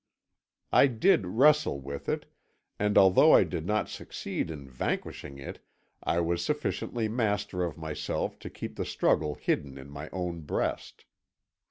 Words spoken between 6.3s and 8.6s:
sufficiently master of myself to